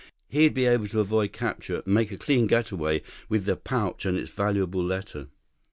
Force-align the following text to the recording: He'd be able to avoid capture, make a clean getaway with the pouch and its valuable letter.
He'd 0.29 0.55
be 0.55 0.65
able 0.65 0.87
to 0.87 0.99
avoid 0.99 1.31
capture, 1.31 1.83
make 1.85 2.11
a 2.11 2.17
clean 2.17 2.47
getaway 2.47 3.03
with 3.29 3.45
the 3.45 3.55
pouch 3.55 4.03
and 4.03 4.17
its 4.17 4.31
valuable 4.31 4.83
letter. 4.83 5.27